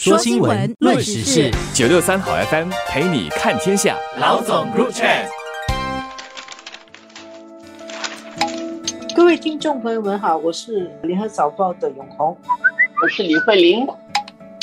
[0.00, 3.96] 说新闻，论时事，九六三好 FM 陪你看天下。
[4.20, 5.26] 老总 Group Chat，
[9.12, 12.36] 各位听众朋友们好，我是联合早报的永红，
[13.02, 13.88] 我是李慧玲。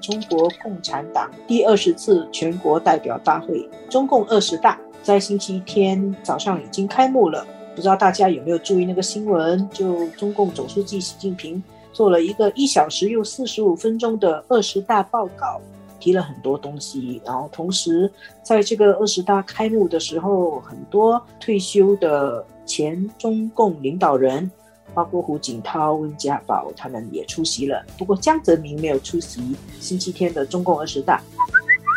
[0.00, 7.44] 中国共产党第二十次全国代表大会，中共二十大在星期天早上已经开幕了。
[7.74, 9.68] 不知道大家有没有注意那个新闻？
[9.70, 11.60] 就中共总书记习近平。
[11.96, 15.58] 做了一个一小时又四十五分钟的二十大报告，
[15.98, 17.22] 提了很多东西。
[17.24, 18.12] 然后同时，
[18.42, 24.50] 在这个二十大开幕的时候，很多退休的前中共领导人，
[24.92, 27.82] 包括胡锦涛、温家宝，他们也出席了。
[27.96, 31.22] 不过江泽民没有出席星期天的中共二十大。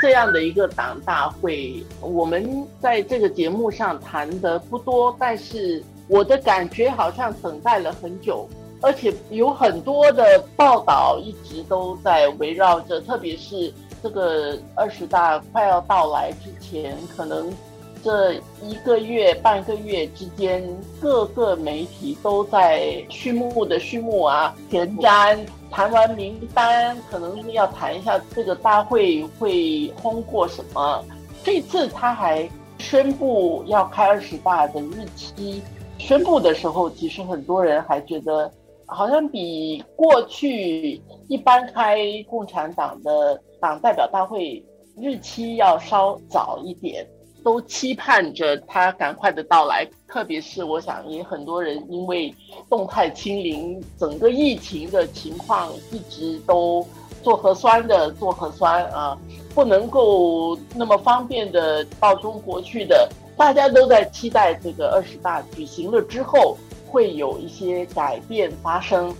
[0.01, 8.47] 这样的一个党大会，我们在这个节目上谈的不多，但是我的感觉好像等待了很久。
[8.81, 17.53] 而且有很多的报道一直都在围绕着，特别是这个二十大快要到来之前，可能
[18.01, 20.65] 这一个月、半个月之间，
[21.01, 25.37] 各个媒体都在序幕的序幕啊，前瞻
[25.69, 31.03] 谈完名单，可能要谈一下这个大会会通过什么。
[31.43, 35.61] 这次他还宣布要开二十大的日期，
[35.97, 38.49] 宣布的时候，其实很多人还觉得。
[38.91, 44.63] 好像比过去一般开共产党的党代表大会
[44.97, 47.07] 日期要稍早一点，
[47.43, 49.87] 都期盼着他赶快的到来。
[50.07, 52.33] 特别是我想，也很多人因为
[52.67, 56.85] 动态清零，整个疫情的情况一直都
[57.21, 59.17] 做核酸的做核酸啊，
[59.53, 66.57] 不能够那么方便的到中国去的，大家都在期待这个二十大举行了之后。
[66.89, 69.15] 会有一些改变发生，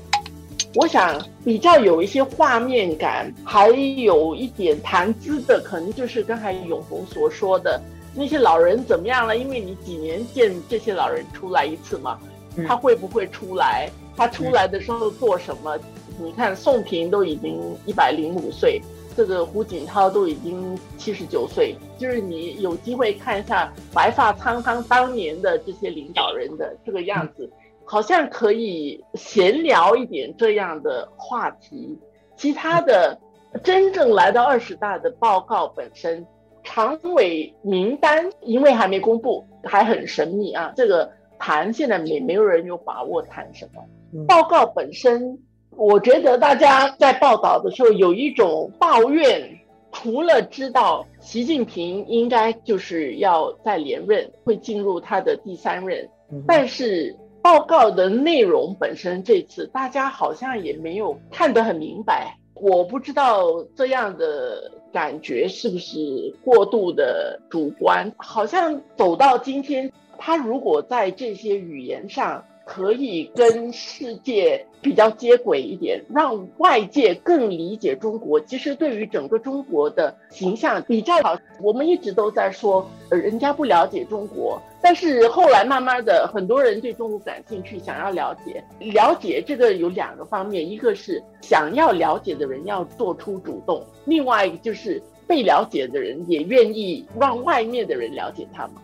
[0.76, 7.80] 我想比较有一些画面感，还有一点谈资的，可能就是刚才永红所说的
[8.14, 9.38] 那些老人怎么样了？
[9.38, 12.20] 因为你几年见这些老人出来一次嘛，
[12.68, 13.90] 他会不会出来？
[14.18, 15.78] 他出来的时候做什么？
[16.20, 18.82] 你看宋平都已经一百零五岁。
[19.18, 27.50] 这个胡锦涛都已经七十九岁，就是你有机会看一下白发苍苍当年的这些领导人的这个样子，
[27.90, 31.98] 好像可以闲聊一点这样的话题。
[32.38, 33.20] 其他的
[33.64, 36.26] 真正来到二十大的报告本身，
[36.64, 40.72] 常委名单因为还没公布，还很神秘啊。
[40.76, 44.26] 这个谈现在没没有人有把握谈什么。
[44.28, 45.40] 报告本身。
[45.76, 49.58] 我觉得大家在报道的时候有一种抱怨，
[49.94, 56.10] 除了知道习近平应该就是要再连任，会进入他的第三任，
[56.46, 62.36] 但是报告的内容本身这次大家好像也没有看得很明白。
[62.54, 63.44] 我不知道
[63.76, 65.98] 这样的感觉是不是
[66.44, 72.44] 过度的主观，好像走到今天，他如果在这些语言上。
[72.70, 78.40] 可以跟世界比较接轨一点，让外界更理解中国。
[78.42, 81.36] 其实对于整个中国的形象比较好。
[81.62, 88.64] 我们一直都在说，呃，人家不了解中国，但是后来慢慢的，很多人对中国感兴趣，想要了解。
[88.80, 98.76] 了解这个有两个方面，一个是想要了解的人要做出主动，另外一个就是被了解的人也愿意让外面的人了解他们。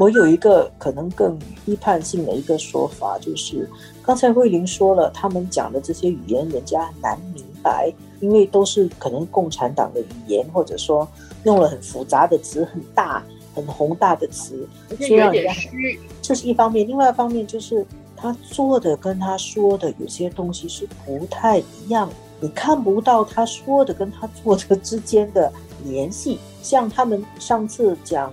[0.00, 3.68] 我有一个可能更批判性的一个说法，就是
[4.02, 11.06] 刚才慧玲说了，他们讲的这些语言人家难明白，因为都是可能共产党的语言，或者说
[11.44, 13.22] 用了很复杂的词、很大、
[13.54, 16.00] 很宏大的词，所以有点虚。
[16.22, 17.84] 这是一方面，另外一方面就是
[18.16, 22.08] 他做的跟他说的有些东西是不太一样，
[22.40, 25.52] 你看不到他说的跟他做的之间的
[25.84, 26.38] 联系。
[26.62, 28.32] 像他们上次讲。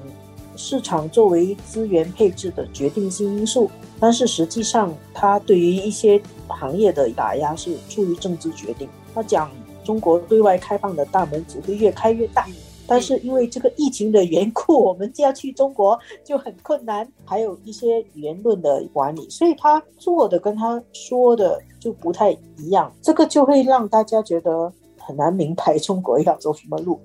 [0.57, 3.69] 市场作为资源配置的决定性因素，
[3.99, 8.89] 但是实际上它对于一些行业的打压是出于政治决定。
[9.13, 9.49] 他讲
[9.83, 12.45] 中国对外开放的大门只会越开越大，
[12.85, 17.07] 但是因为这个疫情的缘故，我们要去中国就很困难。
[17.25, 26.99] 还有一些言论的管理，所以他做的跟他说的就不太一样，这个就会让大家觉得很难明白中国要走什么路。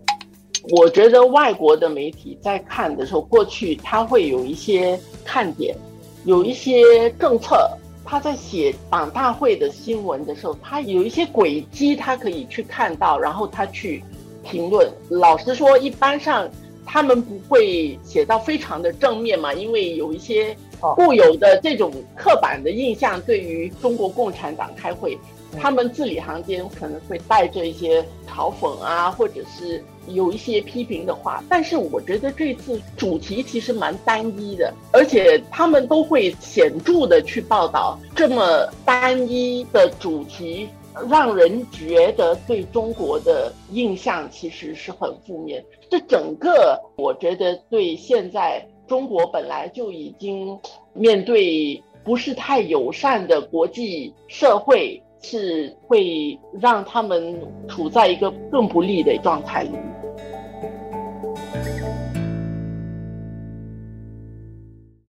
[0.71, 5.77] 我觉得外国的媒体在看的时候，过去他会有一些看点，
[6.25, 7.69] 有一些政策。
[8.05, 14.03] 他在写党大会的新闻的时候，他有一些轨迹，他可以去看到，然后他去
[14.45, 14.91] 评论。
[15.09, 16.47] 老实说，一般上
[16.85, 20.55] 他们不会写到非常的正面嘛，因为有一些
[20.97, 25.19] 固有的这种刻板的印象，对于中国共产党开会。
[25.61, 31.45] 他们字里行间可能会带着一些嘲讽啊，或者是有一些批评的话。
[31.49, 40.69] 但是我觉得这次主题其实蛮单一的，而且他们都会显著的去报道这么单一的主题。
[41.09, 45.65] 让人觉得对中国的印象其实是很负面。
[45.89, 50.59] 这整个，我觉得对现在中国本来就已经
[50.93, 59.71] 面对不是太友善的国际社会，是会让他们处在一个更不利的状态里。